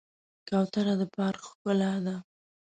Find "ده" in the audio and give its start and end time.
2.05-2.15